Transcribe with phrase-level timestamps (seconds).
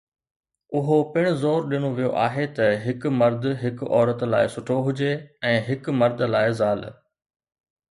[0.77, 5.13] اهو پڻ زور ڏنو ويو آهي ته هڪ مرد هڪ عورت لاء سٺو هجي
[5.53, 6.85] ۽ هڪ مرد لاء زال.